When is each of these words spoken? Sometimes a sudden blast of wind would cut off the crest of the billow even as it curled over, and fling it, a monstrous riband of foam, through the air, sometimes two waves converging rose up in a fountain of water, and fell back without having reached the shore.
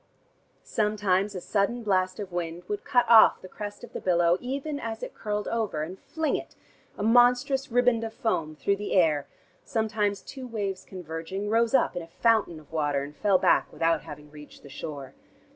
Sometimes 0.63 1.35
a 1.35 1.41
sudden 1.41 1.83
blast 1.83 2.19
of 2.19 2.31
wind 2.31 2.63
would 2.67 2.83
cut 2.83 3.05
off 3.07 3.39
the 3.39 3.47
crest 3.47 3.83
of 3.83 3.93
the 3.93 4.01
billow 4.01 4.35
even 4.41 4.79
as 4.79 5.03
it 5.03 5.13
curled 5.13 5.47
over, 5.49 5.83
and 5.83 5.99
fling 5.99 6.35
it, 6.35 6.55
a 6.97 7.03
monstrous 7.03 7.71
riband 7.71 8.03
of 8.03 8.11
foam, 8.11 8.55
through 8.55 8.77
the 8.77 8.93
air, 8.95 9.27
sometimes 9.63 10.23
two 10.23 10.47
waves 10.47 10.85
converging 10.85 11.49
rose 11.51 11.75
up 11.75 11.95
in 11.95 12.01
a 12.01 12.07
fountain 12.07 12.59
of 12.59 12.71
water, 12.71 13.03
and 13.03 13.15
fell 13.15 13.37
back 13.37 13.71
without 13.71 14.01
having 14.01 14.31
reached 14.31 14.63
the 14.63 14.69
shore. 14.69 15.13